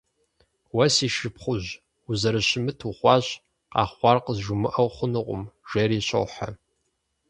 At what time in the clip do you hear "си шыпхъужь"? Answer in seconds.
0.95-1.71